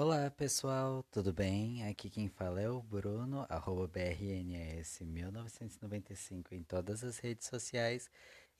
Olá 0.00 0.30
pessoal, 0.30 1.02
tudo 1.10 1.32
bem? 1.32 1.84
Aqui 1.88 2.08
quem 2.08 2.28
fala 2.28 2.60
é 2.60 2.70
o 2.70 2.80
Bruno, 2.80 3.44
arroba 3.48 3.88
BRNS1995 3.88 6.52
em 6.52 6.62
todas 6.62 7.02
as 7.02 7.18
redes 7.18 7.48
sociais 7.48 8.08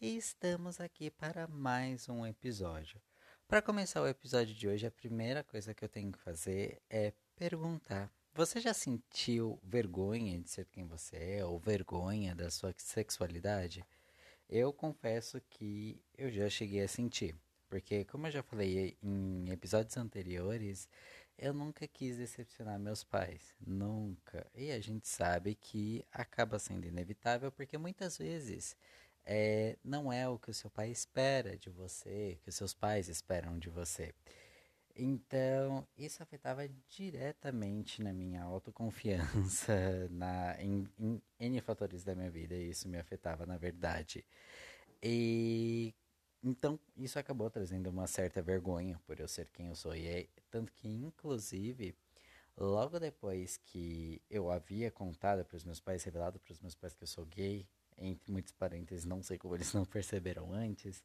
e 0.00 0.16
estamos 0.16 0.80
aqui 0.80 1.12
para 1.12 1.46
mais 1.46 2.08
um 2.08 2.26
episódio. 2.26 3.00
Para 3.46 3.62
começar 3.62 4.02
o 4.02 4.08
episódio 4.08 4.52
de 4.52 4.66
hoje, 4.66 4.84
a 4.84 4.90
primeira 4.90 5.44
coisa 5.44 5.72
que 5.72 5.84
eu 5.84 5.88
tenho 5.88 6.10
que 6.10 6.18
fazer 6.18 6.82
é 6.90 7.12
perguntar: 7.36 8.12
você 8.34 8.58
já 8.58 8.74
sentiu 8.74 9.60
vergonha 9.62 10.40
de 10.40 10.50
ser 10.50 10.66
quem 10.66 10.88
você 10.88 11.36
é 11.36 11.44
ou 11.44 11.60
vergonha 11.60 12.34
da 12.34 12.50
sua 12.50 12.74
sexualidade? 12.76 13.84
Eu 14.50 14.72
confesso 14.72 15.40
que 15.48 16.02
eu 16.16 16.32
já 16.32 16.50
cheguei 16.50 16.82
a 16.82 16.88
sentir. 16.88 17.36
Porque, 17.68 18.04
como 18.06 18.26
eu 18.26 18.30
já 18.30 18.42
falei 18.42 18.96
em 19.02 19.50
episódios 19.50 19.94
anteriores, 19.98 20.88
eu 21.38 21.54
nunca 21.54 21.86
quis 21.86 22.16
decepcionar 22.16 22.78
meus 22.78 23.04
pais, 23.04 23.54
nunca. 23.64 24.46
E 24.54 24.72
a 24.72 24.80
gente 24.80 25.06
sabe 25.08 25.54
que 25.54 26.04
acaba 26.12 26.58
sendo 26.58 26.86
inevitável 26.86 27.52
porque 27.52 27.78
muitas 27.78 28.18
vezes 28.18 28.76
é, 29.24 29.76
não 29.84 30.12
é 30.12 30.28
o 30.28 30.38
que 30.38 30.50
o 30.50 30.54
seu 30.54 30.70
pai 30.70 30.90
espera 30.90 31.56
de 31.56 31.70
você, 31.70 32.38
que 32.42 32.48
os 32.48 32.56
seus 32.56 32.74
pais 32.74 33.08
esperam 33.08 33.58
de 33.58 33.68
você. 33.70 34.12
Então, 34.96 35.86
isso 35.96 36.22
afetava 36.22 36.68
diretamente 36.88 38.02
na 38.02 38.12
minha 38.12 38.42
autoconfiança, 38.42 40.08
na, 40.10 40.60
em, 40.60 40.88
em 40.98 41.22
N 41.38 41.60
fatores 41.60 42.02
da 42.02 42.16
minha 42.16 42.30
vida, 42.30 42.54
e 42.56 42.70
isso 42.70 42.88
me 42.88 42.98
afetava 42.98 43.46
na 43.46 43.56
verdade. 43.56 44.24
E 45.00 45.94
então, 46.58 46.78
isso 46.96 47.20
acabou 47.20 47.48
trazendo 47.48 47.88
uma 47.88 48.08
certa 48.08 48.42
vergonha 48.42 49.00
por 49.06 49.20
eu 49.20 49.28
ser 49.28 49.48
quem 49.52 49.68
eu 49.68 49.76
sou. 49.76 49.94
E 49.94 50.08
é, 50.08 50.26
tanto 50.50 50.72
que, 50.72 50.88
inclusive, 50.88 51.94
logo 52.56 52.98
depois 52.98 53.56
que 53.58 54.20
eu 54.28 54.50
havia 54.50 54.90
contado 54.90 55.44
para 55.44 55.56
os 55.56 55.64
meus 55.64 55.78
pais, 55.78 56.02
revelado 56.02 56.40
para 56.40 56.52
os 56.52 56.58
meus 56.58 56.74
pais 56.74 56.94
que 56.94 57.04
eu 57.04 57.06
sou 57.06 57.24
gay, 57.24 57.64
entre 57.96 58.32
muitos 58.32 58.52
parênteses, 58.52 59.04
não 59.04 59.22
sei 59.22 59.38
como 59.38 59.54
eles 59.54 59.72
não 59.72 59.84
perceberam 59.84 60.52
antes, 60.52 61.04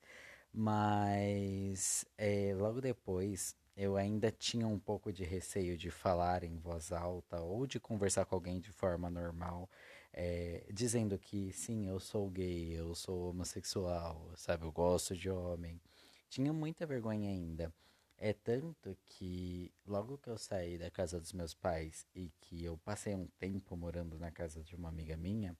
mas 0.51 2.03
é, 2.17 2.51
logo 2.55 2.81
depois 2.81 3.55
eu 3.77 3.95
ainda 3.95 4.31
tinha 4.31 4.67
um 4.67 4.79
pouco 4.79 5.13
de 5.13 5.23
receio 5.23 5.77
de 5.77 5.91
falar 5.91 6.43
em 6.43 6.57
voz 6.57 6.91
alta 6.91 7.39
ou 7.41 7.67
de 7.67 7.79
conversar 7.79 8.25
com 8.25 8.33
alguém 8.33 8.59
de 8.59 8.71
forma 8.71 9.07
normal 9.07 9.69
é, 10.13 10.63
dizendo 10.71 11.17
que 11.17 11.51
sim, 11.51 11.87
eu 11.87 11.99
sou 11.99 12.29
gay, 12.29 12.73
eu 12.79 12.93
sou 12.93 13.31
homossexual, 13.31 14.31
sabe, 14.35 14.65
eu 14.65 14.71
gosto 14.71 15.15
de 15.15 15.29
homem. 15.29 15.81
Tinha 16.29 16.53
muita 16.53 16.85
vergonha 16.85 17.29
ainda. 17.29 17.73
É 18.17 18.31
tanto 18.31 18.95
que 19.05 19.71
logo 19.85 20.17
que 20.17 20.29
eu 20.29 20.37
saí 20.37 20.77
da 20.77 20.89
casa 20.91 21.19
dos 21.19 21.33
meus 21.33 21.53
pais 21.53 22.07
e 22.15 22.31
que 22.39 22.63
eu 22.63 22.77
passei 22.77 23.15
um 23.15 23.27
tempo 23.39 23.75
morando 23.75 24.17
na 24.19 24.31
casa 24.31 24.63
de 24.63 24.75
uma 24.75 24.87
amiga 24.89 25.17
minha, 25.17 25.57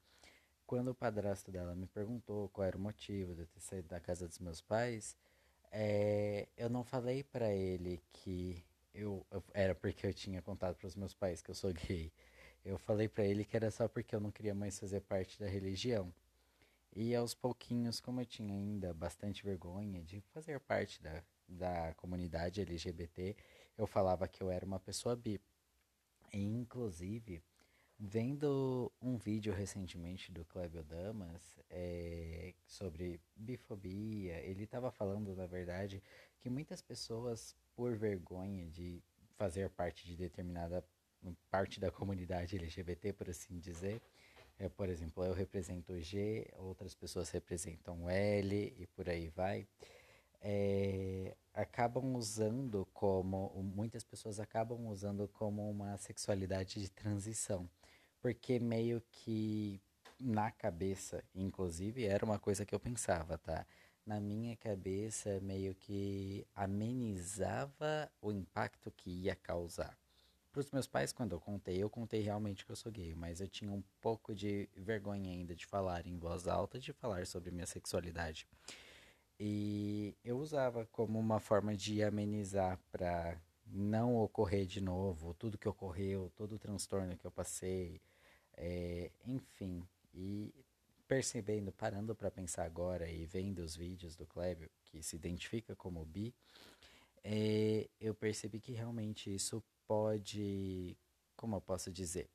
quando 0.66 0.90
o 0.90 0.96
padrasto 0.96 1.52
dela 1.52 1.76
me 1.76 1.88
perguntou 1.88 2.50
qual 2.50 2.66
era 2.66 2.78
o 2.78 2.80
motivo 2.80 3.36
de 3.36 3.42
eu 3.42 3.48
ter 3.48 3.60
saído 3.60 3.90
da 3.90 4.00
casa 4.00 4.28
dos 4.28 4.40
meus 4.40 4.62
pais, 4.62 5.18
é, 5.72 6.48
eu 6.56 6.70
não 6.70 6.84
falei 6.84 7.24
para 7.24 7.52
ele 7.54 8.02
que 8.12 8.64
eu, 8.94 9.26
eu, 9.32 9.44
era 9.54 9.74
porque 9.76 10.06
eu 10.06 10.14
tinha 10.14 10.42
contado 10.42 10.76
para 10.76 10.88
os 10.88 10.96
meus 10.96 11.14
pais 11.14 11.42
que 11.42 11.50
eu 11.50 11.56
sou 11.56 11.74
gay. 11.74 12.14
Eu 12.66 12.78
falei 12.78 13.08
para 13.10 13.26
ele 13.26 13.44
que 13.44 13.56
era 13.56 13.70
só 13.70 13.88
porque 13.88 14.16
eu 14.16 14.20
não 14.20 14.32
queria 14.32 14.56
mais 14.56 14.80
fazer 14.80 15.02
parte 15.02 15.40
da 15.40 15.48
religião. 15.48 16.14
E 16.96 17.16
aos 17.16 17.34
pouquinhos, 17.34 18.00
como 18.00 18.22
eu 18.22 18.26
tinha 18.26 18.54
ainda 18.54 18.94
bastante 18.94 19.44
vergonha 19.44 20.04
de 20.04 20.22
fazer 20.34 20.60
parte 20.60 21.02
da, 21.02 21.24
da 21.48 21.94
comunidade 21.96 22.62
LGBT, 22.62 23.36
eu 23.78 23.88
falava 23.88 24.28
que 24.28 24.42
eu 24.42 24.50
era 24.50 24.66
uma 24.66 24.80
pessoa 24.80 25.16
bi. 25.16 25.42
E, 26.32 26.40
inclusive, 26.40 27.44
vendo 28.00 28.92
um 29.02 29.18
vídeo 29.18 29.54
recentemente 29.54 30.32
do 30.32 30.46
Clébio 30.46 30.84
Damas 30.84 31.60
é, 31.70 32.54
sobre 32.66 33.20
bifobia, 33.36 34.38
ele 34.42 34.64
estava 34.64 34.92
falando, 34.92 35.36
na 35.36 35.48
verdade, 35.48 36.02
que 36.40 36.50
muitas 36.50 36.82
pessoas, 36.82 37.56
por 37.76 37.96
vergonha 37.96 38.68
de 38.70 39.02
fazer 39.36 39.70
parte 39.70 40.06
de 40.06 40.16
determinada 40.16 40.84
parte 41.50 41.80
da 41.80 41.92
comunidade 41.92 42.56
LGBT, 42.56 43.14
por 43.14 43.30
assim 43.30 43.60
dizer. 43.60 44.02
É, 44.60 44.70
por 44.70 44.90
exemplo, 44.90 45.24
eu 45.26 45.34
represento 45.34 46.00
G, 46.00 46.48
outras 46.58 46.94
pessoas 46.94 47.30
representam 47.30 48.10
L 48.10 48.74
e 48.78 48.88
por 48.88 49.10
aí 49.10 49.30
vai. 49.30 49.68
É, 50.42 51.36
acabam 51.54 52.16
usando 52.16 52.86
como, 52.94 53.52
muitas 53.76 54.04
pessoas 54.04 54.40
acabam 54.40 54.88
usando 54.88 55.28
como 55.28 55.70
uma 55.70 55.98
sexualidade 55.98 56.82
de 56.82 56.90
transição, 56.90 57.70
porque 58.22 58.60
meio 58.60 59.02
que 59.10 59.82
na 60.20 60.52
cabeça, 60.52 61.24
inclusive, 61.36 62.06
era 62.06 62.26
uma 62.26 62.40
coisa 62.40 62.66
que 62.66 62.74
eu 62.74 62.80
pensava, 62.80 63.38
tá? 63.38 63.66
Na 64.06 64.20
minha 64.20 64.56
cabeça, 64.58 65.40
meio 65.42 65.74
que 65.76 66.46
amenizava 66.56 68.12
o 68.22 68.32
impacto 68.32 68.92
que 68.92 69.10
ia 69.10 69.36
causar. 69.36 69.98
Para 70.54 70.60
os 70.60 70.70
meus 70.70 70.86
pais, 70.86 71.12
quando 71.12 71.32
eu 71.32 71.40
contei, 71.40 71.82
eu 71.82 71.90
contei 71.90 72.22
realmente 72.22 72.64
que 72.64 72.72
eu 72.72 72.76
sou 72.76 72.92
gay, 72.92 73.16
mas 73.16 73.42
eu 73.42 73.48
tinha 73.48 73.72
um 73.72 73.84
pouco 74.00 74.36
de 74.36 74.70
vergonha 74.78 75.32
ainda 75.32 75.56
de 75.56 75.66
falar 75.66 76.06
em 76.06 76.16
voz 76.16 76.48
alta, 76.48 76.78
de 76.78 76.94
falar 76.94 77.26
sobre 77.26 77.50
minha 77.50 77.66
sexualidade. 77.66 78.48
E 79.40 80.16
eu 80.24 80.38
usava 80.38 80.86
como 80.92 81.18
uma 81.18 81.40
forma 81.40 81.76
de 81.76 82.04
amenizar 82.04 82.80
para 82.92 83.36
não 83.66 84.16
ocorrer 84.18 84.68
de 84.68 84.80
novo 84.80 85.34
tudo 85.34 85.58
que 85.58 85.68
ocorreu, 85.68 86.32
todo 86.36 86.54
o 86.54 86.60
transtorno 86.60 87.18
que 87.18 87.26
eu 87.26 87.32
passei, 87.32 88.00
é, 88.56 89.10
enfim. 89.26 89.84
E 90.14 90.54
percebendo, 91.08 91.72
parando 91.72 92.14
para 92.14 92.30
pensar 92.30 92.64
agora 92.64 93.10
e 93.10 93.26
vendo 93.26 93.64
os 93.64 93.76
vídeos 93.76 94.16
do 94.16 94.28
Clébio, 94.28 94.70
que 94.86 95.02
se 95.02 95.16
identifica 95.16 95.76
como 95.76 96.06
bi, 96.06 96.32
é, 97.24 97.90
eu 98.00 98.14
percebi 98.14 98.60
que 98.60 98.74
realmente 98.74 99.34
isso 99.34 99.64
pode, 99.88 100.98
como 101.36 101.56
eu 101.58 101.62
posso 101.62 101.92
dizer, 101.92 102.30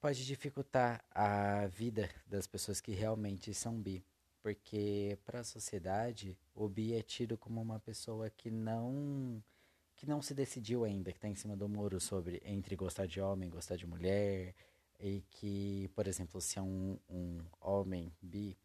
pode 0.00 0.24
dificultar 0.24 1.04
a 1.10 1.66
vida 1.66 2.08
das 2.26 2.46
pessoas 2.46 2.80
que 2.80 2.92
realmente 2.92 3.52
são 3.54 3.80
bi, 3.80 4.04
porque 4.42 5.18
para 5.24 5.40
a 5.40 5.44
sociedade 5.44 6.38
o 6.54 6.68
bi 6.68 6.94
é 6.94 7.02
tido 7.02 7.36
como 7.36 7.60
uma 7.60 7.80
pessoa 7.80 8.30
que 8.30 8.50
não 8.50 9.42
que 9.96 10.06
não 10.06 10.20
se 10.20 10.34
decidiu 10.34 10.84
ainda, 10.84 11.10
que 11.10 11.16
está 11.16 11.26
em 11.26 11.34
cima 11.34 11.56
do 11.56 11.68
muro 11.68 11.98
sobre 11.98 12.42
entre 12.44 12.76
gostar 12.76 13.06
de 13.06 13.18
homem, 13.18 13.48
gostar 13.48 13.76
de 13.76 13.86
mulher, 13.86 14.54
e 15.00 15.22
que, 15.30 15.90
por 15.94 16.06
exemplo, 16.06 16.40
se 16.40 16.58
é 16.58 16.62
um, 16.62 16.98
um 17.08 17.40
homem 17.60 18.12
bi, 18.20 18.56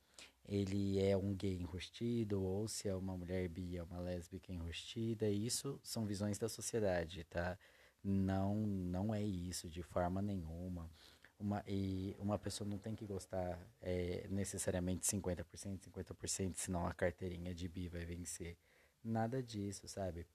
ele 0.51 0.99
é 0.99 1.15
um 1.15 1.33
gay 1.33 1.55
enrustido, 1.55 2.43
ou 2.43 2.67
se 2.67 2.89
é 2.89 2.93
uma 2.93 3.15
mulher 3.15 3.47
bi, 3.47 3.77
é 3.77 3.83
uma 3.83 4.01
lésbica 4.01 4.51
enrustida. 4.51 5.29
Isso 5.29 5.79
são 5.81 6.05
visões 6.05 6.37
da 6.37 6.49
sociedade, 6.49 7.23
tá? 7.23 7.57
Não, 8.03 8.53
não 8.67 9.15
é 9.15 9.23
isso 9.23 9.69
de 9.69 9.81
forma 9.81 10.21
nenhuma. 10.21 10.91
Uma, 11.39 11.63
e 11.65 12.17
uma 12.19 12.37
pessoa 12.37 12.69
não 12.69 12.77
tem 12.77 12.93
que 12.93 13.05
gostar 13.05 13.65
é, 13.81 14.27
necessariamente 14.29 15.07
50%, 15.07 15.79
50%, 15.89 16.55
senão 16.57 16.85
a 16.85 16.93
carteirinha 16.93 17.55
de 17.55 17.69
bi 17.69 17.87
vai 17.87 18.03
vencer. 18.03 18.57
Nada 19.01 19.41
disso, 19.41 19.87
sabe? 19.87 20.27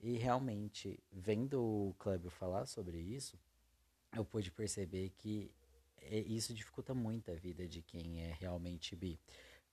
E 0.00 0.16
realmente, 0.16 1.02
vendo 1.10 1.60
o 1.60 1.94
Clébio 1.98 2.30
falar 2.30 2.66
sobre 2.66 2.98
isso, 2.98 3.36
eu 4.14 4.24
pude 4.24 4.52
perceber 4.52 5.10
que 5.18 5.50
é, 6.02 6.20
isso 6.20 6.54
dificulta 6.54 6.94
muito 6.94 7.32
a 7.32 7.34
vida 7.34 7.66
de 7.66 7.82
quem 7.82 8.22
é 8.22 8.32
realmente 8.38 8.94
bi 8.94 9.18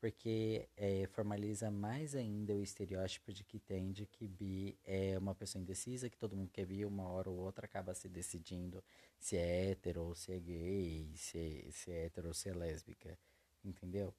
porque 0.03 0.67
é, 0.75 1.07
formaliza 1.13 1.71
mais 1.71 2.13
ainda 2.13 2.53
o 2.53 2.61
estereótipo 2.61 3.31
de 3.31 3.41
que 3.41 3.57
tem 3.57 3.89
de 3.93 4.05
que 4.05 4.27
bi 4.27 4.77
é 4.83 5.17
uma 5.17 5.33
pessoa 5.33 5.61
indecisa, 5.61 6.09
que 6.09 6.17
todo 6.17 6.35
mundo 6.35 6.51
quer 6.51 6.65
bi, 6.65 6.83
uma 6.83 7.07
hora 7.07 7.29
ou 7.29 7.37
outra 7.37 7.65
acaba 7.65 7.93
se 7.93 8.09
decidindo 8.09 8.83
se 9.17 9.37
é 9.37 9.71
hétero 9.71 10.03
ou 10.03 10.13
se 10.13 10.33
é 10.33 10.39
gay, 10.41 11.09
se, 11.15 11.69
se 11.71 11.89
é 11.89 12.07
hétero 12.07 12.27
ou 12.27 12.33
se 12.33 12.49
é 12.49 12.53
lésbica, 12.53 13.17
entendeu? 13.63 14.13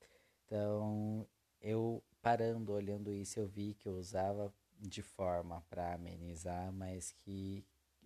Então, 0.47 1.29
eu 1.61 2.03
parando, 2.23 2.73
olhando 2.73 3.13
isso, 3.13 3.39
eu 3.39 3.47
vi 3.47 3.75
que 3.75 3.87
eu 3.87 3.99
usava 3.99 4.51
de 4.81 5.03
forma 5.03 5.61
para 5.69 5.93
amenizar, 5.93 6.73
mas 6.73 7.13
que 7.13 7.63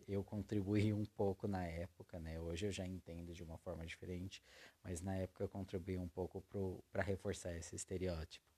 eu 0.08 0.24
contribuí 0.24 0.92
um 0.92 1.04
pouco 1.04 1.46
na 1.46 1.64
época, 1.66 2.18
né? 2.18 2.40
Hoje 2.40 2.66
eu 2.66 2.72
já 2.72 2.86
entendo 2.86 3.34
de 3.34 3.44
uma 3.44 3.58
forma 3.58 3.84
diferente, 3.84 4.42
mas 4.82 5.02
na 5.02 5.14
época 5.16 5.44
eu 5.44 5.48
contribuí 5.48 5.98
um 5.98 6.08
pouco 6.08 6.42
para 6.90 7.02
reforçar 7.02 7.54
esse 7.54 7.76
estereótipo. 7.76 8.48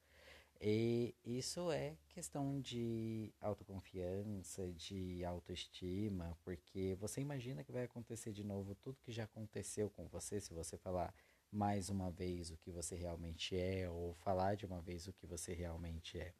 E 0.62 1.14
isso 1.24 1.72
é 1.72 1.96
questão 2.10 2.60
de 2.60 3.32
autoconfiança, 3.40 4.70
de 4.74 5.24
autoestima, 5.24 6.36
porque 6.44 6.94
você 7.00 7.20
imagina 7.20 7.64
que 7.64 7.72
vai 7.72 7.84
acontecer 7.84 8.30
de 8.30 8.44
novo 8.44 8.74
tudo 8.74 9.00
que 9.00 9.10
já 9.10 9.24
aconteceu 9.24 9.88
com 9.90 10.06
você 10.06 10.38
se 10.38 10.52
você 10.52 10.76
falar 10.76 11.14
mais 11.50 11.88
uma 11.88 12.10
vez 12.10 12.50
o 12.50 12.58
que 12.58 12.70
você 12.70 12.94
realmente 12.94 13.56
é, 13.56 13.88
ou 13.88 14.14
falar 14.14 14.54
de 14.54 14.66
uma 14.66 14.80
vez 14.82 15.08
o 15.08 15.12
que 15.14 15.26
você 15.26 15.54
realmente 15.54 16.20
é. 16.20 16.32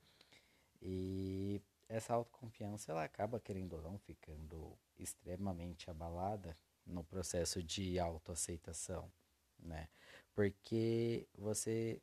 E 0.83 1.61
essa 1.91 2.15
autoconfiança 2.15 2.93
ela 2.93 3.05
acaba 3.05 3.41
querendo 3.41 3.75
ou 3.75 3.83
não 3.83 3.99
ficando 3.99 4.79
extremamente 4.97 5.91
abalada 5.91 6.57
no 6.87 7.03
processo 7.03 7.63
de 7.63 7.99
autoaceitação, 7.99 9.11
né? 9.59 9.89
Porque 10.35 11.27
você 11.37 12.01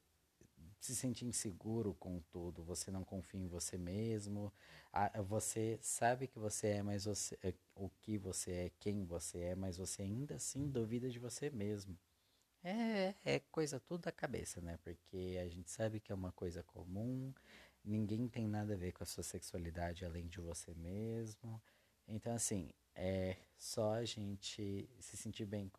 se 0.79 0.95
sente 0.95 1.25
inseguro 1.25 1.93
com 1.95 2.19
tudo, 2.31 2.63
você 2.63 2.91
não 2.91 3.03
confia 3.03 3.39
em 3.39 3.47
você 3.47 3.77
mesmo, 3.77 4.53
você 5.25 5.79
sabe 5.81 6.27
que 6.27 6.37
você 6.37 6.67
é, 6.67 6.83
mas 6.83 7.05
você 7.05 7.37
é 7.41 7.53
o 7.73 7.89
que 8.01 8.17
você 8.17 8.51
é, 8.51 8.71
quem 8.79 9.05
você 9.05 9.39
é, 9.39 9.55
mas 9.55 9.77
você 9.77 10.01
ainda 10.01 10.35
assim 10.35 10.69
duvida 10.69 11.09
de 11.09 11.17
você 11.17 11.49
mesmo. 11.49 11.97
É, 12.63 13.15
é 13.23 13.39
coisa 13.39 13.79
tudo 13.79 14.01
da 14.01 14.11
cabeça, 14.11 14.59
né? 14.59 14.77
Porque 14.83 15.37
a 15.41 15.47
gente 15.47 15.71
sabe 15.71 15.99
que 15.99 16.11
é 16.11 16.15
uma 16.15 16.31
coisa 16.33 16.63
comum, 16.63 17.33
ninguém 17.87 18.27
tem 18.27 18.47
nada 18.47 18.73
a 18.73 18.77
ver 18.77 18.91
com 18.91 19.03
a 19.03 19.07
sua 19.07 19.23
sexualidade 19.23 20.05
além 20.05 20.27
de 20.27 20.39
você 20.39 20.73
mesmo. 20.75 21.61
Então, 22.07 22.33
assim, 22.33 22.69
é 22.95 23.37
só 23.57 23.93
a 23.93 24.05
gente 24.05 24.89
se 24.99 25.17
sentir 25.17 25.45
bem 25.45 25.71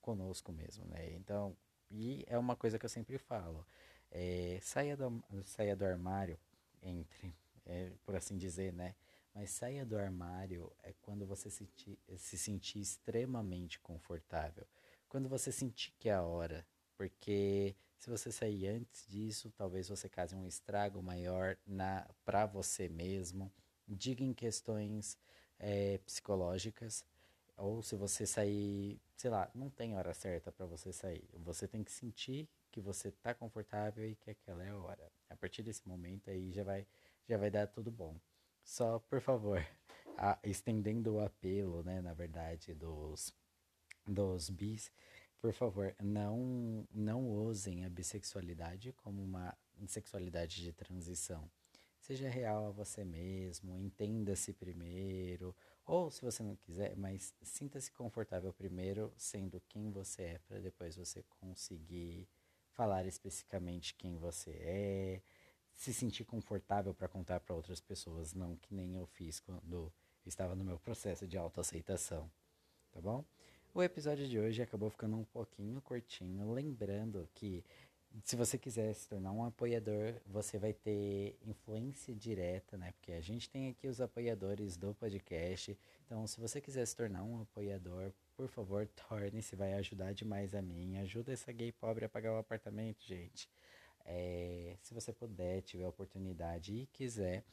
conosco 0.00 0.52
mesmo, 0.52 0.84
né? 0.86 1.12
Então, 1.14 1.56
e 1.90 2.24
é 2.26 2.38
uma 2.38 2.56
coisa 2.56 2.78
que 2.78 2.84
eu 2.84 2.90
sempre 2.90 3.18
falo. 3.18 3.66
É, 4.10 4.58
saia, 4.62 4.96
do, 4.96 5.22
saia 5.44 5.76
do 5.76 5.84
armário, 5.84 6.38
entre, 6.82 7.34
é, 7.66 7.92
por 8.04 8.14
assim 8.14 8.36
dizer, 8.36 8.72
né? 8.72 8.94
Mas 9.34 9.50
saia 9.50 9.84
do 9.84 9.96
armário 9.96 10.72
é 10.82 10.92
quando 11.02 11.26
você 11.26 11.50
se, 11.50 11.68
se 12.16 12.38
sentir 12.38 12.80
extremamente 12.80 13.78
confortável. 13.80 14.66
Quando 15.08 15.28
você 15.28 15.52
sentir 15.52 15.92
que 15.98 16.08
é 16.08 16.14
a 16.14 16.22
hora. 16.22 16.66
Porque 16.96 17.76
se 17.98 18.08
você 18.08 18.30
sair 18.30 18.68
antes 18.68 19.06
disso, 19.08 19.52
talvez 19.56 19.88
você 19.88 20.08
cause 20.08 20.34
um 20.34 20.46
estrago 20.46 21.02
maior 21.02 21.56
na 21.66 22.08
para 22.24 22.46
você 22.46 22.88
mesmo. 22.88 23.52
Diga 23.86 24.22
em 24.22 24.32
questões 24.32 25.18
é, 25.58 25.98
psicológicas. 25.98 27.04
Ou 27.56 27.82
se 27.82 27.96
você 27.96 28.24
sair, 28.24 29.00
sei 29.16 29.30
lá, 29.30 29.50
não 29.52 29.68
tem 29.68 29.96
hora 29.96 30.14
certa 30.14 30.52
para 30.52 30.64
você 30.64 30.92
sair. 30.92 31.28
Você 31.34 31.66
tem 31.66 31.82
que 31.82 31.90
sentir 31.90 32.48
que 32.70 32.80
você 32.80 33.10
tá 33.10 33.34
confortável 33.34 34.08
e 34.08 34.14
que 34.14 34.30
aquela 34.30 34.62
é 34.64 34.68
a 34.68 34.76
hora. 34.76 35.10
A 35.28 35.36
partir 35.36 35.62
desse 35.62 35.86
momento 35.88 36.30
aí 36.30 36.52
já 36.52 36.62
vai, 36.62 36.86
já 37.28 37.36
vai 37.36 37.50
dar 37.50 37.66
tudo 37.66 37.90
bom. 37.90 38.16
Só, 38.62 39.00
por 39.00 39.20
favor, 39.20 39.66
a, 40.16 40.38
estendendo 40.44 41.14
o 41.14 41.20
apelo, 41.20 41.82
né, 41.82 42.00
na 42.00 42.14
verdade, 42.14 42.74
dos, 42.74 43.34
dos 44.06 44.50
bis, 44.50 44.92
por 45.40 45.52
favor, 45.52 45.94
não, 46.02 46.86
não 46.92 47.28
usem 47.28 47.84
a 47.84 47.88
bissexualidade 47.88 48.92
como 48.92 49.22
uma 49.22 49.56
sexualidade 49.86 50.62
de 50.62 50.72
transição. 50.72 51.48
Seja 52.00 52.28
real 52.28 52.66
a 52.66 52.70
você 52.70 53.04
mesmo, 53.04 53.76
entenda-se 53.76 54.52
primeiro, 54.52 55.54
ou 55.84 56.10
se 56.10 56.22
você 56.22 56.42
não 56.42 56.56
quiser, 56.56 56.96
mas 56.96 57.34
sinta-se 57.42 57.90
confortável 57.92 58.52
primeiro 58.52 59.12
sendo 59.16 59.60
quem 59.68 59.90
você 59.90 60.22
é, 60.22 60.38
para 60.38 60.58
depois 60.58 60.96
você 60.96 61.22
conseguir 61.40 62.28
falar 62.72 63.06
especificamente 63.06 63.94
quem 63.94 64.16
você 64.16 64.50
é, 64.50 65.22
se 65.74 65.92
sentir 65.92 66.24
confortável 66.24 66.94
para 66.94 67.08
contar 67.08 67.40
para 67.40 67.54
outras 67.54 67.80
pessoas, 67.80 68.32
não 68.32 68.56
que 68.56 68.74
nem 68.74 68.94
eu 68.94 69.06
fiz 69.06 69.38
quando 69.40 69.92
estava 70.24 70.54
no 70.54 70.64
meu 70.64 70.78
processo 70.78 71.26
de 71.26 71.36
autoaceitação, 71.36 72.30
tá 72.90 73.00
bom? 73.00 73.24
O 73.78 73.82
episódio 73.84 74.26
de 74.26 74.36
hoje 74.40 74.60
acabou 74.60 74.90
ficando 74.90 75.16
um 75.16 75.22
pouquinho 75.22 75.80
curtinho, 75.80 76.50
lembrando 76.50 77.28
que 77.32 77.64
se 78.24 78.34
você 78.34 78.58
quiser 78.58 78.92
se 78.92 79.08
tornar 79.08 79.30
um 79.30 79.44
apoiador, 79.44 80.16
você 80.26 80.58
vai 80.58 80.72
ter 80.72 81.38
influência 81.46 82.12
direta, 82.12 82.76
né? 82.76 82.90
Porque 82.90 83.12
a 83.12 83.20
gente 83.20 83.48
tem 83.48 83.68
aqui 83.68 83.86
os 83.86 84.00
apoiadores 84.00 84.76
do 84.76 84.92
podcast. 84.94 85.78
Então, 86.04 86.26
se 86.26 86.40
você 86.40 86.60
quiser 86.60 86.84
se 86.86 86.96
tornar 86.96 87.22
um 87.22 87.40
apoiador, 87.42 88.10
por 88.36 88.48
favor, 88.48 88.84
torne-se, 89.08 89.54
vai 89.54 89.74
ajudar 89.74 90.12
demais 90.12 90.56
a 90.56 90.60
mim. 90.60 90.98
Ajuda 90.98 91.32
essa 91.32 91.52
gay 91.52 91.70
pobre 91.70 92.04
a 92.04 92.08
pagar 92.08 92.32
o 92.32 92.38
apartamento, 92.38 93.06
gente. 93.06 93.48
É, 94.04 94.74
se 94.82 94.92
você 94.92 95.12
puder, 95.12 95.62
tiver 95.62 95.86
oportunidade 95.86 96.74
e 96.74 96.86
quiser, 96.86 97.44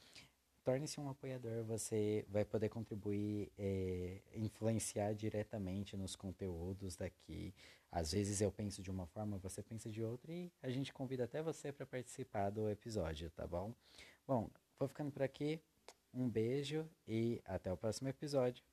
torne-se 0.66 0.98
um 1.00 1.08
apoiador. 1.08 1.62
Você 1.62 2.26
vai 2.28 2.44
poder 2.44 2.68
contribuir, 2.68 3.52
é, 3.56 4.20
influenciar 4.34 5.14
diretamente 5.14 5.96
nos 5.96 6.16
conteúdos 6.16 6.96
daqui. 6.96 7.54
Às 7.92 8.10
vezes 8.10 8.40
eu 8.40 8.50
penso 8.50 8.82
de 8.82 8.90
uma 8.90 9.06
forma, 9.06 9.38
você 9.38 9.62
pensa 9.62 9.88
de 9.88 10.02
outra 10.02 10.32
e 10.32 10.50
a 10.60 10.68
gente 10.68 10.92
convida 10.92 11.22
até 11.22 11.40
você 11.40 11.70
para 11.70 11.86
participar 11.86 12.50
do 12.50 12.68
episódio, 12.68 13.30
tá 13.30 13.46
bom? 13.46 13.72
Bom, 14.26 14.50
vou 14.76 14.88
ficando 14.88 15.12
por 15.12 15.22
aqui. 15.22 15.60
Um 16.12 16.28
beijo 16.28 16.84
e 17.06 17.40
até 17.44 17.72
o 17.72 17.76
próximo 17.76 18.08
episódio. 18.08 18.64